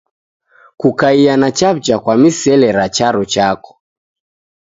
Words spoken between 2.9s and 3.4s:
charo